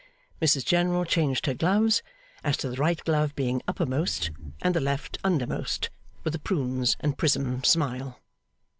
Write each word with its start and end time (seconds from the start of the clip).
Mrs 0.41 0.65
General 0.65 1.05
changed 1.05 1.45
her 1.45 1.53
gloves, 1.53 2.01
as 2.43 2.57
to 2.57 2.67
the 2.69 2.77
right 2.77 2.99
glove 3.03 3.35
being 3.35 3.61
uppermost 3.67 4.31
and 4.63 4.73
the 4.73 4.79
left 4.81 5.19
undermost, 5.23 5.91
with 6.23 6.33
a 6.33 6.39
Prunes 6.39 6.97
and 7.01 7.19
Prism 7.19 7.63
smile. 7.63 8.19